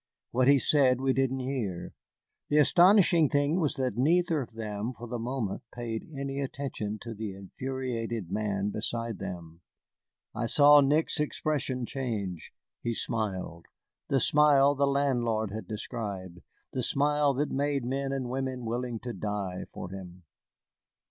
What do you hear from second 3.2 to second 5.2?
thing was that neither of them for the